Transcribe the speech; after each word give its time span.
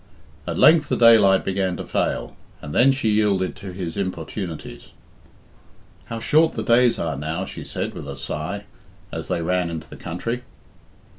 At 0.47 0.57
length 0.57 0.89
the 0.89 0.97
daylight 0.97 1.45
began 1.45 1.77
to 1.77 1.85
fail, 1.85 2.35
and 2.59 2.73
then 2.73 2.91
she 2.91 3.09
yielded 3.11 3.55
to 3.57 3.71
his 3.71 3.97
importunities. 3.97 4.93
"How 6.05 6.19
short 6.19 6.55
the 6.55 6.63
days 6.63 6.97
are 6.97 7.15
now," 7.15 7.45
she 7.45 7.63
said 7.63 7.93
with 7.93 8.09
a 8.09 8.17
sigh, 8.17 8.63
as 9.11 9.27
they 9.27 9.43
ran 9.43 9.69
into 9.69 9.87
the 9.87 9.97
country. 9.97 10.41